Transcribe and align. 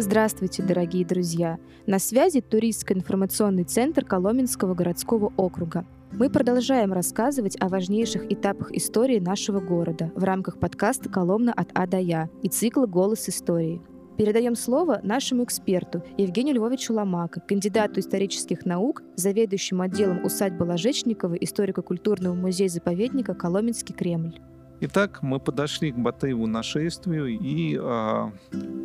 Здравствуйте, 0.00 0.62
дорогие 0.62 1.04
друзья! 1.04 1.58
На 1.86 1.98
связи 1.98 2.40
туристско-информационный 2.40 3.64
центр 3.64 4.04
Коломенского 4.04 4.72
городского 4.72 5.32
округа. 5.36 5.84
Мы 6.12 6.30
продолжаем 6.30 6.92
рассказывать 6.92 7.56
о 7.60 7.68
важнейших 7.68 8.30
этапах 8.32 8.70
истории 8.70 9.18
нашего 9.18 9.58
города 9.58 10.12
в 10.14 10.22
рамках 10.22 10.60
подкаста 10.60 11.08
«Коломна 11.08 11.52
от 11.52 11.70
А 11.74 11.88
до 11.88 11.98
Я» 11.98 12.30
и 12.44 12.48
цикла 12.48 12.86
«Голос 12.86 13.28
истории». 13.28 13.82
Передаем 14.16 14.54
слово 14.54 15.00
нашему 15.02 15.42
эксперту 15.42 16.04
Евгению 16.16 16.54
Львовичу 16.54 16.94
Ломако, 16.94 17.40
кандидату 17.40 17.98
исторических 17.98 18.64
наук, 18.64 19.02
заведующему 19.16 19.82
отделом 19.82 20.24
усадьбы 20.24 20.62
Ложечникова 20.64 21.34
историко-культурного 21.34 22.34
музея-заповедника 22.34 23.34
«Коломенский 23.34 23.96
Кремль». 23.96 24.38
Итак, 24.80 25.22
мы 25.22 25.40
подошли 25.40 25.90
к 25.90 25.96
Батыеву 25.96 26.46
нашествию, 26.46 27.26
и 27.26 27.76
э, 27.76 28.30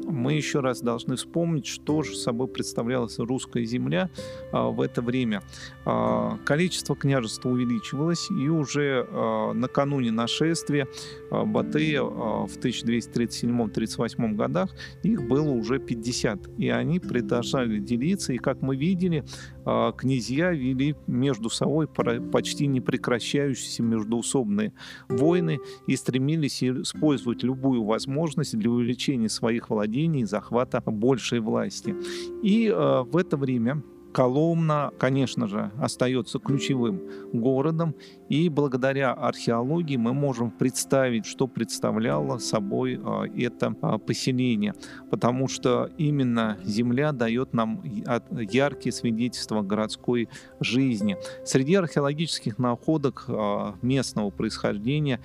мы 0.07 0.33
еще 0.33 0.59
раз 0.59 0.81
должны 0.81 1.17
вспомнить, 1.17 1.67
что 1.67 2.01
же 2.01 2.15
собой 2.15 2.47
представлялась 2.47 3.19
русская 3.19 3.63
земля 3.63 4.09
э, 4.51 4.57
в 4.57 4.81
это 4.81 5.03
время. 5.03 5.43
Э, 5.85 6.31
количество 6.45 6.95
княжества 6.95 7.49
увеличивалось, 7.49 8.27
и 8.31 8.49
уже 8.49 9.05
э, 9.07 9.51
накануне 9.53 10.11
нашествия 10.11 10.87
э, 11.29 11.43
Батыя 11.43 11.99
э, 11.99 12.03
в 12.03 12.57
1237-38 12.57 14.33
годах 14.33 14.71
их 15.03 15.27
было 15.27 15.51
уже 15.51 15.77
50, 15.77 16.57
и 16.57 16.69
они 16.69 16.99
продолжали 16.99 17.77
делиться, 17.77 18.33
и 18.33 18.39
как 18.39 18.63
мы 18.63 18.75
видели, 18.75 19.23
князья 19.63 20.51
вели 20.51 20.95
между 21.07 21.49
собой 21.49 21.87
почти 21.87 22.67
непрекращающиеся 22.67 23.83
междуусобные 23.83 24.73
войны, 25.07 25.59
и 25.87 25.95
стремились 25.95 26.63
использовать 26.63 27.43
любую 27.43 27.83
возможность 27.83 28.57
для 28.57 28.69
увеличения 28.69 29.29
своих 29.29 29.69
владений 29.69 30.21
и 30.21 30.25
захвата 30.25 30.81
большей 30.85 31.39
власти. 31.39 31.95
И 32.41 32.67
э, 32.67 33.03
в 33.03 33.17
это 33.17 33.37
время 33.37 33.83
Коломна, 34.13 34.91
конечно 34.99 35.47
же, 35.47 35.71
остается 35.79 36.37
ключевым 36.37 37.01
городом, 37.33 37.95
и 38.29 38.47
благодаря 38.47 39.11
археологии 39.11 39.97
мы 39.97 40.13
можем 40.13 40.51
представить, 40.51 41.25
что 41.25 41.47
представляло 41.47 42.37
собой 42.37 42.99
а, 43.03 43.23
это 43.25 43.75
а, 43.81 43.97
поселение, 43.97 44.75
потому 45.09 45.47
что 45.47 45.89
именно 45.97 46.59
земля 46.63 47.11
дает 47.11 47.53
нам 47.53 47.81
яркие 47.83 48.93
свидетельства 48.93 49.63
городской 49.63 50.29
жизни. 50.59 51.17
Среди 51.43 51.73
археологических 51.73 52.59
находок 52.59 53.25
а, 53.27 53.75
местного 53.81 54.29
происхождения 54.29 55.19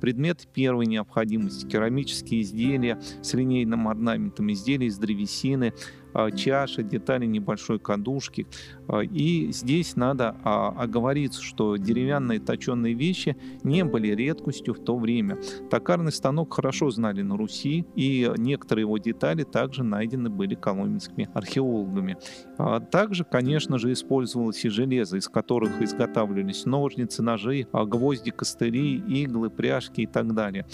предмет 0.00 0.46
первой 0.54 0.86
необходимости, 0.86 1.66
керамические 1.66 2.42
изделия 2.42 3.00
с 3.20 3.34
линейным 3.34 3.88
орнаментом, 3.88 4.52
изделия 4.52 4.86
из 4.86 4.96
древесины, 4.96 5.72
а, 5.72 6.05
чаши, 6.34 6.82
детали 6.82 7.26
небольшой 7.26 7.78
кадушки. 7.78 8.46
А, 8.88 9.00
и 9.00 9.52
здесь 9.52 9.96
надо 9.96 10.36
а, 10.44 10.68
оговориться, 10.68 11.42
что 11.42 11.76
деревянные 11.76 12.40
точенные 12.40 12.94
вещи 12.94 13.36
не 13.62 13.84
были 13.84 14.08
редкостью 14.08 14.74
в 14.74 14.78
то 14.78 14.96
время. 14.96 15.38
Токарный 15.70 16.12
станок 16.12 16.54
хорошо 16.54 16.90
знали 16.90 17.22
на 17.22 17.36
Руси, 17.36 17.86
и 17.94 18.30
некоторые 18.36 18.82
его 18.82 18.98
детали 18.98 19.42
также 19.42 19.82
найдены 19.82 20.30
были 20.30 20.54
коломенскими 20.54 21.28
археологами. 21.34 22.16
Также, 22.90 23.24
конечно 23.24 23.78
же, 23.78 23.92
использовалось 23.92 24.64
и 24.64 24.68
железо, 24.68 25.16
из 25.16 25.28
которых 25.28 25.80
изготавливались 25.82 26.64
ножницы, 26.64 27.22
ножи, 27.22 27.66
гвозди, 27.72 28.30
костыли, 28.30 28.96
иглы, 28.96 29.50
пряжки 29.50 30.02
и 30.02 30.06
так 30.06 30.34
далее. 30.34 30.66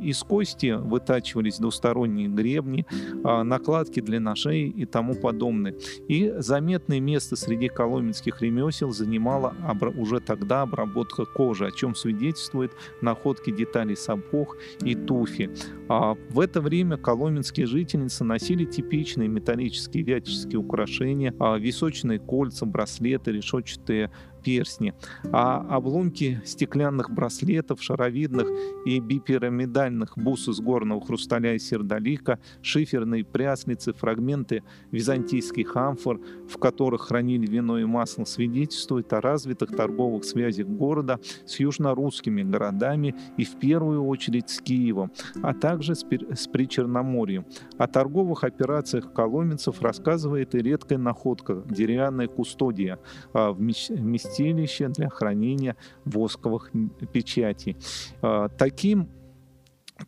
Из 0.00 0.22
кости 0.22 0.76
вытачивались 0.78 1.58
двусторонние 1.58 2.28
гребни, 2.28 2.86
накладки 3.22 4.00
для 4.00 4.20
ножей 4.20 4.68
и 4.68 4.84
тому 4.84 5.14
подобное. 5.14 5.74
И 6.08 6.32
заметное 6.38 7.00
место 7.00 7.36
среди 7.36 7.68
коломенских 7.68 8.40
ремесел 8.40 8.90
занимала 8.92 9.54
уже 9.96 10.20
тогда 10.20 10.62
обработка 10.62 11.24
кожи, 11.24 11.66
о 11.66 11.70
чем 11.70 11.94
свидетельствует 11.94 12.72
находки 13.00 13.50
деталей 13.50 13.96
сапог 13.96 14.56
и 14.82 14.94
туфи. 14.94 15.50
А 15.88 16.16
в 16.30 16.40
это 16.40 16.60
время 16.60 16.96
коломенские 16.96 17.66
жительницы 17.66 18.24
носили 18.24 18.64
типичные 18.64 19.28
металлические 19.28 20.02
вятические 20.02 20.58
украшения, 20.58 21.34
а 21.38 21.56
височные 21.58 22.18
кольца, 22.18 22.64
браслеты, 22.64 23.32
решетчатые 23.32 24.10
перстни, 24.44 24.94
а 25.32 25.64
обломки 25.68 26.40
стеклянных 26.44 27.10
браслетов, 27.10 27.82
шаровидных 27.82 28.48
и 28.84 29.00
бипирамидальных 29.00 30.16
бус 30.16 30.48
из 30.48 30.60
горного 30.60 31.00
хрусталя 31.04 31.54
и 31.54 31.58
сердолика, 31.58 32.38
шиферные 32.62 33.24
пряслицы, 33.24 33.92
фрагменты 33.92 34.62
византийских 34.90 35.74
амфор, 35.76 36.20
в 36.48 36.58
которых 36.58 37.08
хранили 37.08 37.46
вино 37.46 37.78
и 37.78 37.84
масло, 37.84 38.24
свидетельствуют 38.24 39.12
о 39.12 39.20
развитых 39.20 39.74
торговых 39.74 40.24
связях 40.24 40.66
города 40.66 41.18
с 41.46 41.58
южнорусскими 41.58 42.42
городами 42.42 43.14
и 43.36 43.44
в 43.44 43.58
первую 43.58 44.04
очередь 44.04 44.50
с 44.50 44.60
Киевом, 44.60 45.10
а 45.42 45.54
также 45.54 45.94
с, 45.94 46.04
с 46.04 46.46
Причерноморьем. 46.46 47.46
О 47.78 47.86
торговых 47.86 48.44
операциях 48.44 49.12
коломенцев 49.12 49.80
рассказывает 49.80 50.54
и 50.54 50.58
редкая 50.58 50.98
находка– 50.98 51.62
деревянная 51.70 52.28
кустодия 52.28 52.98
а, 53.32 53.52
в 53.52 53.60
месте 53.60 54.33
вместилище 54.34 54.88
для 54.88 55.08
хранения 55.08 55.76
восковых 56.04 56.70
печатей. 57.12 57.76
А, 58.22 58.48
таким 58.48 59.08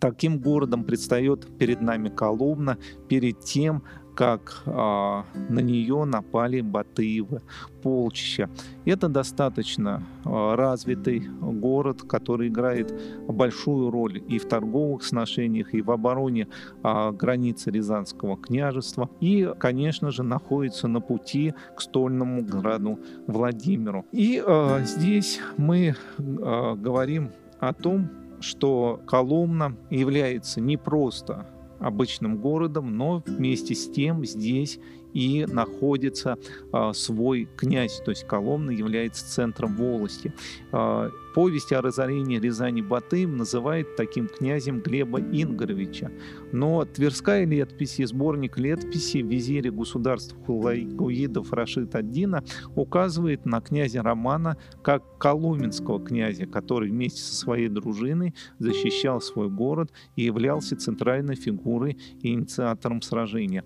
Таким 0.01 0.41
городом 0.41 0.83
предстает 0.83 1.47
перед 1.59 1.81
нами 1.81 2.09
Коломна 2.09 2.77
перед 3.09 3.39
тем, 3.39 3.85
как 4.17 4.63
а, 4.65 5.27
на 5.51 5.61
нее 5.61 6.05
напали 6.05 6.63
Батыевы, 6.63 7.43
полчища. 7.83 8.49
Это 8.87 9.09
достаточно 9.09 10.03
а, 10.25 10.57
развитый 10.57 11.29
город, 11.41 12.03
который 12.03 12.49
играет 12.49 12.99
большую 13.29 13.91
роль 13.91 14.23
и 14.27 14.39
в 14.39 14.49
торговых 14.49 15.05
сношениях, 15.05 15.75
и 15.75 15.83
в 15.83 15.91
обороне 15.91 16.49
а, 16.83 17.13
границы 17.13 17.71
Рязанского 17.71 18.39
княжества, 18.39 19.11
и, 19.21 19.53
конечно 19.59 20.11
же, 20.11 20.23
находится 20.23 20.89
на 20.89 21.01
пути 21.01 21.55
к 21.77 21.83
стольному 21.83 22.43
граду 22.43 22.99
Владимиру. 23.27 24.07
И 24.13 24.43
а, 24.45 24.81
здесь 24.83 25.41
мы 25.59 25.95
а, 26.19 26.75
говорим 26.75 27.33
о 27.61 27.75
том, 27.75 28.09
что 28.41 29.01
Коломна 29.07 29.77
является 29.91 30.61
не 30.61 30.77
просто 30.77 31.47
обычным 31.79 32.39
городом, 32.39 32.97
но 32.97 33.23
вместе 33.27 33.75
с 33.75 33.91
тем 33.91 34.25
здесь 34.25 34.79
и 35.17 35.47
находится 35.47 36.39
а, 36.73 36.93
свой 36.93 37.49
князь, 37.57 38.03
то 38.05 38.11
есть 38.11 38.27
Коломна 38.27 38.71
является 38.71 39.27
центром 39.27 39.75
волости. 39.75 40.35
А, 40.73 41.11
повесть 41.35 41.73
о 41.73 41.81
разорении 41.81 42.39
Рязани 42.39 42.83
Батыем 42.83 43.39
называет 43.39 43.97
таким 43.97 44.29
князем 44.29 44.81
Глеба 44.81 45.21
Ингоровича. 45.21 46.11
Но 46.53 46.85
Тверская 46.85 47.47
летопись 47.47 47.99
и 47.99 48.05
сборник 48.05 48.59
летописи 48.59 49.19
визире 49.19 49.71
государств 49.71 50.37
Хулаигуидов 50.45 51.51
Рашид 51.51 51.95
Аддина 51.95 52.45
указывает 52.75 53.47
на 53.47 53.63
князя 53.63 54.03
Романа 54.03 54.59
как 54.83 55.17
коломенского 55.17 55.99
князя, 55.99 56.45
который 56.45 56.91
вместе 56.91 57.23
со 57.23 57.35
своей 57.35 57.69
дружиной 57.69 58.35
защищал 58.59 59.23
свой 59.23 59.49
город 59.49 59.91
и 60.15 60.25
являлся 60.25 60.77
центральной 60.77 61.37
фигурой 61.37 61.97
и 62.21 62.35
инициатором 62.35 63.01
сражения. 63.01 63.65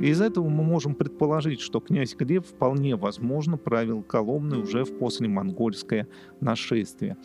Из 0.00 0.20
этого 0.20 0.48
мы 0.48 0.64
можем 0.64 0.94
предположить, 0.94 1.60
что 1.60 1.80
князь 1.80 2.14
Глеб 2.14 2.46
вполне 2.46 2.96
возможно 2.96 3.56
правил 3.56 4.02
Коломной 4.02 4.62
уже 4.62 4.84
в 4.84 4.98
послемонгольское 4.98 6.08
нашествие. 6.40 7.16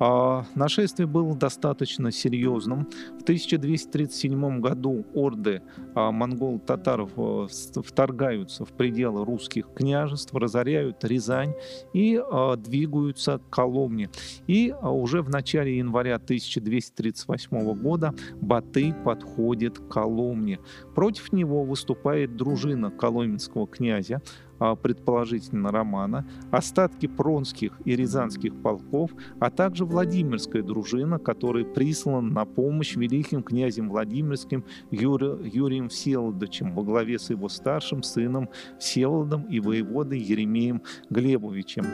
А 0.00 0.44
нашествие 0.54 1.06
было 1.06 1.34
достаточно 1.34 2.12
серьезным. 2.12 2.88
В 3.18 3.22
1237 3.22 4.60
году 4.60 5.04
орды 5.14 5.62
а, 5.94 6.12
монгол-татаров 6.12 7.10
а, 7.16 7.46
вторгаются 7.82 8.64
в 8.64 8.72
пределы 8.72 9.24
русских 9.24 9.72
княжеств, 9.74 10.32
разоряют 10.34 11.04
Рязань 11.04 11.54
и 11.92 12.20
двигаются 12.58 13.38
к 13.38 13.50
Коломне. 13.50 14.10
И 14.46 14.74
уже 14.82 15.22
в 15.22 15.30
начале 15.30 15.78
января 15.78 16.16
1238 16.16 17.74
года 17.74 18.14
Батый 18.40 18.94
подходит 19.04 19.78
к 19.78 19.88
Коломне. 19.88 20.60
Против 20.94 21.32
него 21.32 21.64
выступает 21.64 22.36
дружина 22.36 22.90
коломенского 22.90 23.66
князя, 23.66 24.22
предположительно 24.58 25.70
Романа, 25.70 26.26
остатки 26.50 27.06
пронских 27.06 27.72
и 27.84 27.96
рязанских 27.96 28.54
полков, 28.60 29.10
а 29.40 29.50
также 29.50 29.84
Владимирская 29.84 30.62
дружина, 30.62 31.18
которая 31.18 31.64
прислана 31.64 32.28
на 32.28 32.44
помощь 32.44 32.96
великим 32.96 33.42
князем 33.42 33.88
Владимирским 33.88 34.64
Юри, 34.90 35.48
Юрием 35.48 35.88
Всеволодовичем 35.88 36.74
во 36.74 36.82
главе 36.82 37.18
с 37.18 37.30
его 37.30 37.48
старшим 37.48 38.02
сыном 38.02 38.48
Всеволодом 38.78 39.42
и 39.44 39.60
воеводой 39.60 40.18
Еремеем 40.18 40.82
Глебовичем. 41.10 41.84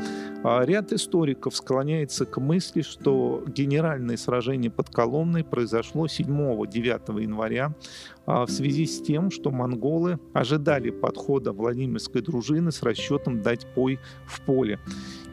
А 0.42 0.64
ряд 0.64 0.92
историков 0.92 1.56
склоняется 1.56 2.26
к 2.26 2.40
мысли, 2.40 2.82
что 2.82 3.42
генеральное 3.46 4.16
сражение 4.16 4.70
под 4.70 4.90
Коломной 4.90 5.44
произошло 5.44 6.06
7-9 6.06 7.22
января 7.22 7.74
в 8.26 8.48
связи 8.48 8.86
с 8.86 9.00
тем, 9.00 9.30
что 9.30 9.50
монголы 9.50 10.18
ожидали 10.32 10.90
подхода 10.90 11.52
Владимирской 11.52 12.22
дружины 12.22 12.72
с 12.72 12.82
расчетом 12.82 13.42
дать 13.42 13.66
бой 13.74 13.98
в 14.26 14.40
поле. 14.42 14.78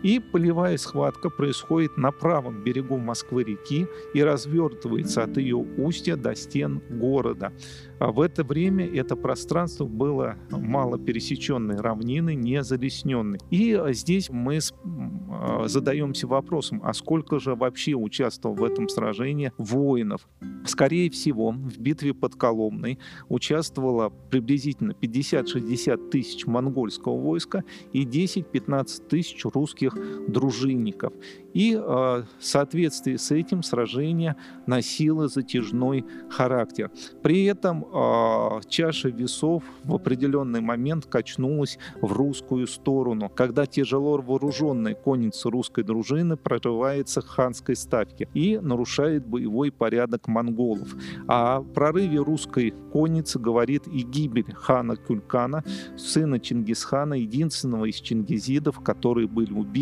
И 0.03 0.19
полевая 0.19 0.77
схватка 0.77 1.30
происходит 1.30 1.98
на 1.98 2.12
правом 2.12 2.63
берегу 2.63 2.98
Москвы-реки 2.98 3.88
и 4.13 4.24
развертывается 4.24 5.24
от 5.24 5.38
ее 5.38 5.57
устья 5.57 6.15
до 6.15 6.36
стен 6.36 6.81
города. 6.89 7.53
А 8.00 8.12
в 8.12 8.19
это 8.19 8.44
время 8.44 8.88
это 8.88 9.15
пространство 9.15 9.86
было 9.86 10.36
мало 10.50 10.98
пересеченной 10.98 11.77
равнины, 11.77 12.33
не 12.33 12.63
залесненной. 12.63 13.39
И 13.51 13.80
здесь 13.89 14.30
мы 14.31 14.59
а, 15.30 15.68
задаемся 15.68 16.25
вопросом, 16.25 16.81
а 16.83 16.94
сколько 16.94 17.39
же 17.39 17.53
вообще 17.53 17.94
участвовал 17.94 18.56
в 18.56 18.63
этом 18.63 18.89
сражении 18.89 19.51
воинов? 19.57 20.27
Скорее 20.65 21.12
всего, 21.12 21.51
в 21.51 21.77
битве 21.77 22.13
под 22.13 22.36
Коломной 22.36 22.98
участвовало 23.30 24.09
приблизительно 24.09 24.92
50-60 24.92 26.09
тысяч 26.09 26.48
монгольского 26.48 27.19
войска 27.19 27.63
и 27.94 28.03
10-15 28.03 29.07
тысяч 29.07 29.45
русских 29.45 29.90
дружинников. 30.27 31.13
И 31.53 31.75
в 31.75 32.25
соответствии 32.39 33.17
с 33.17 33.29
этим 33.31 33.61
сражение 33.61 34.38
носило 34.67 35.27
затяжной 35.27 36.05
характер. 36.29 36.89
При 37.21 37.43
этом 37.43 37.85
чаша 38.69 39.09
весов 39.09 39.63
в 39.83 39.93
определенный 39.93 40.61
момент 40.61 41.07
качнулась 41.07 41.77
в 42.01 42.13
русскую 42.13 42.67
сторону, 42.67 43.29
когда 43.29 43.65
тяжело 43.65 44.17
вооруженная 44.17 44.95
конница 44.95 45.49
русской 45.49 45.83
дружины 45.83 46.38
прорывается 46.38 47.21
к 47.21 47.25
ханской 47.25 47.75
ставке 47.75 48.29
и 48.33 48.57
нарушает 48.57 49.25
боевой 49.25 49.71
порядок 49.71 50.29
монголов. 50.29 50.95
О 51.27 51.61
прорыве 51.61 52.19
русской 52.19 52.73
конницы 52.93 53.39
говорит 53.39 53.88
и 53.88 54.03
гибель 54.03 54.53
хана 54.53 54.95
Кюлькана, 54.95 55.65
сына 55.97 56.39
Чингисхана, 56.39 57.15
единственного 57.15 57.85
из 57.85 57.95
чингизидов, 57.95 58.79
которые 58.79 59.27
были 59.27 59.51
убиты 59.51 59.80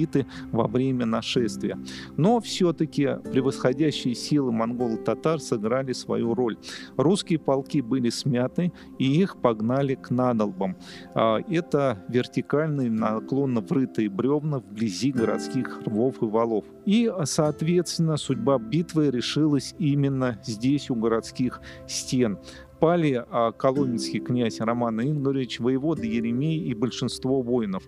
во 0.51 0.67
время 0.67 1.05
нашествия. 1.05 1.77
Но 2.17 2.39
все-таки 2.39 3.17
превосходящие 3.31 4.15
силы 4.15 4.51
монголо-татар 4.51 5.39
сыграли 5.39 5.93
свою 5.93 6.33
роль. 6.33 6.57
Русские 6.97 7.39
полки 7.39 7.81
были 7.81 8.09
смяты, 8.09 8.71
и 8.97 9.05
их 9.05 9.37
погнали 9.37 9.95
к 9.95 10.09
надолбам. 10.09 10.77
А, 11.15 11.39
это 11.49 12.03
вертикальные 12.09 12.91
наклонно 12.91 13.61
врытые 13.61 14.09
бревна 14.09 14.59
вблизи 14.59 15.11
городских 15.11 15.81
рвов 15.85 16.21
и 16.21 16.25
валов. 16.25 16.65
И, 16.85 17.11
соответственно, 17.23 18.17
судьба 18.17 18.57
битвы 18.57 19.11
решилась 19.11 19.75
именно 19.79 20.39
здесь, 20.43 20.89
у 20.89 20.95
городских 20.95 21.61
стен 21.87 22.39
пали 22.79 23.23
а, 23.29 23.51
коломенский 23.51 24.19
князь 24.19 24.59
Роман 24.59 25.01
Ингорович, 25.01 25.59
воевода 25.59 26.05
Еремей 26.05 26.59
и 26.59 26.73
большинство 26.73 27.41
воинов. 27.41 27.83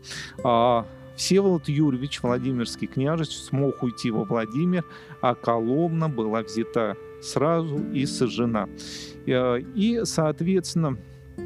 Всеволод 1.16 1.68
Юрьевич, 1.68 2.22
Владимирский 2.22 2.88
княжеч, 2.88 3.30
смог 3.30 3.84
уйти 3.84 4.12
во 4.12 4.24
Владимир, 4.24 4.86
а 5.22 5.36
Коломна 5.36 6.10
была 6.10 6.42
взята 6.42 6.96
сразу 7.22 7.78
и 7.92 8.06
сожжена. 8.06 8.68
Э, 9.26 9.60
и, 9.60 10.02
соответственно, 10.04 10.98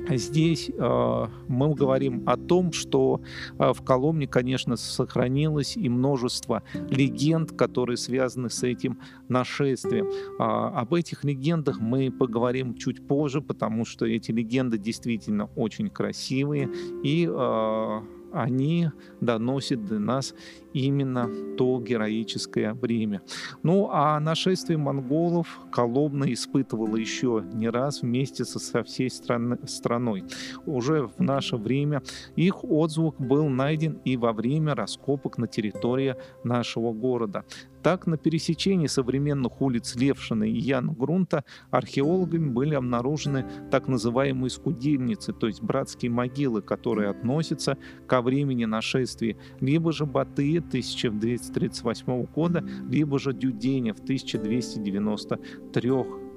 Здесь 0.09 0.69
э, 0.69 1.27
мы 1.47 1.73
говорим 1.73 2.23
о 2.27 2.37
том, 2.37 2.71
что 2.71 3.21
э, 3.57 3.73
в 3.73 3.81
Коломне, 3.83 4.27
конечно, 4.27 4.75
сохранилось 4.75 5.77
и 5.77 5.89
множество 5.89 6.63
легенд, 6.89 7.51
которые 7.51 7.97
связаны 7.97 8.49
с 8.49 8.63
этим 8.63 8.99
нашествием. 9.29 10.07
Э, 10.07 10.43
об 10.79 10.93
этих 10.93 11.23
легендах 11.23 11.79
мы 11.79 12.11
поговорим 12.11 12.75
чуть 12.75 13.07
позже, 13.07 13.41
потому 13.41 13.85
что 13.85 14.05
эти 14.05 14.31
легенды 14.31 14.77
действительно 14.77 15.49
очень 15.55 15.89
красивые 15.89 16.69
и 17.03 17.27
э, 17.27 18.01
они 18.35 18.89
доносят 19.21 19.85
до 19.85 19.97
нас 19.99 20.35
именно 20.73 21.29
то 21.57 21.79
героическое 21.79 22.73
время. 22.73 23.21
Ну 23.63 23.89
а 23.91 24.19
нашествие 24.19 24.77
монголов 24.77 25.59
Коломна 25.71 26.31
испытывала 26.33 26.97
еще 26.97 27.43
не 27.53 27.69
раз 27.69 28.01
вместе 28.01 28.43
со, 28.43 28.59
со 28.59 28.83
всей 28.83 29.09
стран, 29.09 29.57
страной. 29.67 30.25
Уже 30.65 31.07
в 31.07 31.19
наше 31.19 31.55
время 31.55 32.01
их 32.35 32.63
отзвук 32.63 33.19
был 33.19 33.47
найден 33.47 33.99
и 34.03 34.17
во 34.17 34.33
время 34.33 34.75
раскопок 34.75 35.37
на 35.37 35.47
территории 35.47 36.15
нашего 36.43 36.91
города. 36.91 37.45
Так, 37.85 38.07
на 38.07 38.17
пересечении 38.17 38.87
современных 38.87 39.61
улиц 39.61 39.95
Левшина 39.95 40.45
и 40.45 40.57
Ян 40.57 40.91
Грунта 40.91 41.43
археологами 41.69 42.49
были 42.49 42.73
обнаружены 42.73 43.45
так 43.69 43.87
называемые 43.87 44.49
скудельницы, 44.49 45.33
то 45.33 45.45
есть 45.45 45.61
братские 45.61 46.09
могилы, 46.09 46.63
которые 46.63 47.11
относятся 47.11 47.77
ко 48.07 48.23
времени 48.23 48.65
нашествия 48.65 49.37
либо 49.59 49.91
же 49.91 50.07
Батыя 50.07 50.61
1238 50.61 52.23
года, 52.23 52.65
либо 52.89 53.19
же 53.19 53.33
Дюденя 53.33 53.93
в 53.93 53.99
1293 53.99 55.91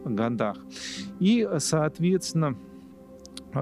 годах. 0.04 0.58
И, 1.18 1.48
соответственно, 1.60 2.58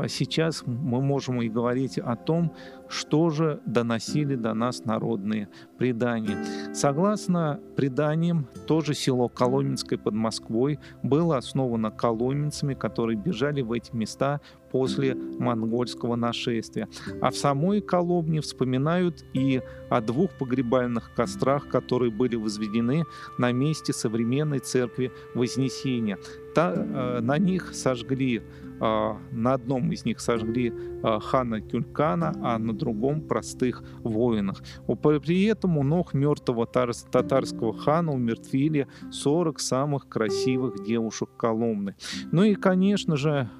сейчас 0.08 0.62
мы 0.66 1.00
можем 1.00 1.43
и 1.43 1.48
говорить 1.48 1.98
о 1.98 2.16
том, 2.16 2.52
что 2.88 3.31
же 3.31 3.60
доносили 3.66 4.37
до 4.37 4.54
нас 4.54 4.84
народные 4.84 5.48
предания. 5.78 6.44
Согласно 6.72 7.60
преданиям, 7.76 8.46
тоже 8.66 8.94
село 8.94 9.28
Коломенское 9.28 9.98
под 9.98 10.14
Москвой 10.14 10.78
было 11.02 11.37
основано 11.37 11.90
коломенцами, 11.90 12.75
которые 12.75 13.16
бежали 13.16 13.60
в 13.62 13.72
эти 13.72 13.94
места 13.94 14.40
после 14.70 15.14
монгольского 15.14 16.16
нашествия. 16.16 16.88
А 17.20 17.31
в 17.31 17.37
самой 17.37 17.81
Коломне 17.81 18.40
вспоминают 18.40 19.25
и 19.32 19.62
о 19.90 20.00
двух 20.00 20.31
погребальных 20.38 21.14
кострах, 21.14 21.69
которые 21.69 22.10
были 22.10 22.37
возведены 22.37 23.04
на 23.38 23.52
месте 23.52 23.92
современной 23.92 24.58
церкви 24.58 25.12
Вознесения. 25.34 26.19
Та, 26.56 26.73
э, 26.73 27.20
на 27.20 27.38
них 27.38 27.75
сожгли, 27.75 28.41
э, 28.81 29.14
на 29.32 29.53
одном 29.53 29.93
из 29.93 30.06
них 30.06 30.20
сожгли 30.20 30.73
э, 30.73 31.20
хана 31.20 31.61
Кюлькана, 31.61 32.32
а 32.43 32.58
на 32.58 32.73
другом 32.73 33.20
простых 33.20 33.82
воинах. 34.03 34.62
При 35.03 35.44
этом 35.44 35.76
у 35.76 35.82
ног 35.82 36.14
мертвого 36.14 36.67
татарского 36.67 37.75
хана 37.75 38.12
умертвили 38.12 38.87
40 39.11 39.61
самых 39.61 40.08
красивых 40.08 40.82
девушек 40.82 41.28
Коломны. 41.37 41.95
Ну 42.33 42.45
и, 42.45 42.54
конечно 42.54 43.16
же, 43.16 43.50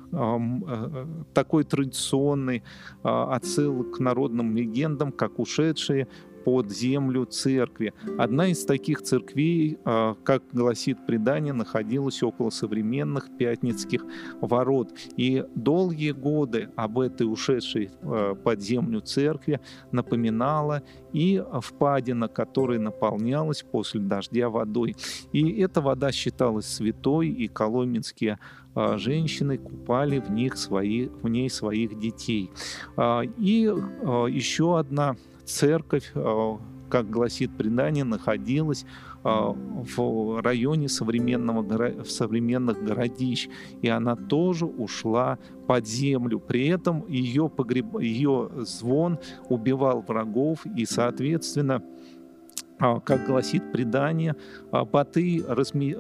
такой 1.35 1.65
традиционный 1.65 2.63
отсыл 3.03 3.85
к 3.85 4.01
народным 4.01 4.57
легендам, 4.57 5.13
как 5.13 5.39
ушедшие 5.39 6.07
под 6.47 6.71
землю 6.71 7.25
церкви. 7.25 7.93
Одна 8.19 8.47
из 8.47 8.65
таких 8.65 9.03
церквей, 9.03 9.81
а, 9.85 10.15
как 10.23 10.45
гласит 10.53 11.05
предание, 11.05 11.53
находилась 11.53 12.23
около 12.23 12.51
современных 12.51 13.37
Пятницких 13.37 14.05
ворот. 14.41 14.93
И 15.17 15.45
долгие 15.57 16.13
годы 16.13 16.69
об 16.77 17.01
этой 17.01 17.25
ушедшей 17.25 17.91
а, 18.01 18.37
под 18.37 18.63
землю 18.63 19.01
церкви 19.01 19.59
напоминала 19.91 20.85
и 21.13 21.43
впадина, 21.61 22.29
которая 22.29 22.79
наполнялась 22.79 23.65
после 23.65 24.01
дождя 24.01 24.49
водой. 24.49 24.95
И 25.33 25.51
эта 25.61 25.81
вода 25.81 26.13
считалась 26.13 26.69
святой, 26.69 27.29
и 27.29 27.49
коломенские 27.49 28.39
а, 28.77 28.99
женщины 28.99 29.59
купали 29.59 30.21
в, 30.21 30.31
них 30.31 30.57
свои, 30.57 31.09
в 31.09 31.27
ней 31.27 31.51
своих 31.51 31.99
детей. 31.99 32.53
И 32.97 33.73
еще 34.29 34.79
одна 34.79 35.17
церковь, 35.47 36.11
а, 36.15 36.59
как 36.89 37.11
гласит 37.11 37.57
предание, 37.57 38.05
находилась 38.05 38.85
а, 39.25 39.53
в 39.53 40.41
районе 40.41 40.89
современного, 40.89 42.05
современных 42.05 42.85
городищ, 42.85 43.49
и 43.83 43.89
она 43.89 44.15
тоже 44.15 44.67
ушла 44.67 45.39
под 45.67 45.87
землю. 45.87 46.39
При 46.39 46.69
этом 46.69 47.05
ее, 47.09 47.49
погреб... 47.49 47.99
ее 47.99 48.51
звон 48.59 49.19
убивал 49.49 50.03
врагов, 50.03 50.65
и, 50.77 50.85
соответственно, 50.85 51.83
как 52.79 53.27
гласит 53.27 53.73
предание, 53.73 54.37
Баты 54.71 55.45
разми... 55.47 55.97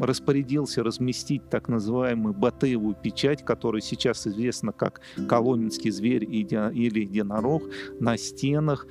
распорядился 0.00 0.82
разместить 0.82 1.48
так 1.50 1.68
называемую 1.68 2.34
Батыевую 2.34 2.94
печать, 2.94 3.44
которая 3.44 3.82
сейчас 3.82 4.26
известна 4.26 4.72
как 4.72 5.00
Коломенский 5.28 5.90
зверь 5.90 6.24
или 6.24 7.00
единорог, 7.00 7.64
на 8.00 8.16
стенах 8.16 8.86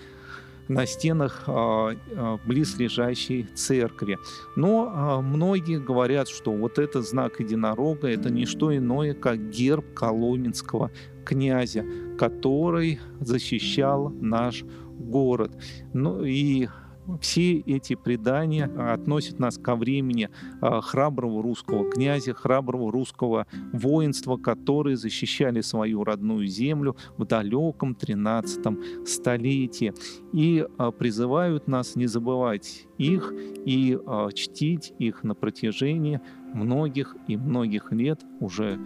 на 0.68 0.86
стенах 0.86 1.44
а, 1.48 1.92
а, 2.16 2.38
близлежащей 2.46 3.48
церкви. 3.54 4.18
Но 4.56 4.92
а, 4.94 5.22
многие 5.22 5.80
говорят, 5.80 6.30
что 6.30 6.52
вот 6.52 6.80
этот 6.80 7.08
знак 7.08 7.40
единорога 7.40 8.08
это 8.08 8.30
не 8.30 8.46
что 8.46 8.76
иное, 8.76 9.14
как 9.14 9.50
герб 9.50 9.94
коломенского 9.94 10.92
князя, 11.26 11.86
который 12.18 13.00
защищал 13.20 14.10
наш 14.10 14.64
город. 14.98 15.52
Ну 15.94 16.24
и 16.24 16.68
все 17.22 17.60
эти 17.60 17.96
предания 17.96 18.66
относят 18.66 19.40
нас 19.40 19.58
ко 19.58 19.76
времени 19.76 20.30
а, 20.62 20.82
храброго 20.82 21.42
русского 21.44 21.90
князя, 21.90 22.34
храброго 22.34 22.92
русского 22.92 23.48
воинства, 23.72 24.38
которые 24.38 24.98
защищали 24.98 25.62
свою 25.62 26.04
родную 26.04 26.48
землю 26.48 26.96
в 27.18 27.26
далеком 27.26 27.96
13 27.96 29.08
столетии 29.08 29.94
и 30.32 30.66
а, 30.78 30.92
призывают 30.92 31.68
нас 31.68 31.96
не 31.96 32.08
забывать 32.08 32.88
их 32.98 33.34
и 33.66 33.98
а, 34.06 34.32
чтить 34.32 34.94
их 35.00 35.24
на 35.24 35.36
протяжении 35.36 36.22
многих 36.54 37.16
и 37.28 37.38
многих 37.38 37.92
лет 37.92 38.22
уже 38.40 38.80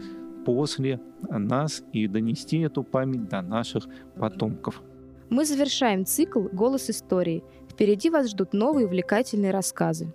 после 0.45 1.01
нас 1.29 1.83
и 1.91 2.07
донести 2.07 2.59
эту 2.59 2.83
память 2.83 3.27
до 3.27 3.41
наших 3.41 3.87
потомков. 4.17 4.81
Мы 5.29 5.43
завершаем 5.43 6.05
цикл 6.05 6.43
«Голос 6.53 6.89
истории». 6.89 7.43
Впереди 7.77 8.09
вас 8.09 8.31
ждут 8.31 8.53
новые 8.53 8.87
увлекательные 8.87 9.51
рассказы. 9.51 10.11